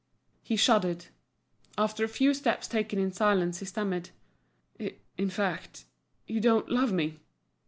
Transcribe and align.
He 0.41 0.55
shuddered. 0.55 1.05
After 1.77 2.03
a 2.03 2.07
few 2.07 2.33
steps 2.33 2.67
taken 2.67 2.97
in 2.97 3.11
silence, 3.11 3.59
he 3.59 3.65
stammered: 3.67 4.09
"In 4.79 5.29
fact, 5.29 5.85
you 6.25 6.39
don't 6.39 6.69
love 6.69 6.91
me?" 6.91 7.19